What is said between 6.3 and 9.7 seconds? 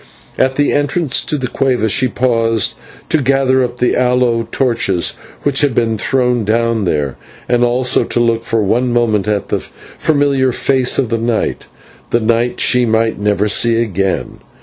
down there, and also to look for one moment at the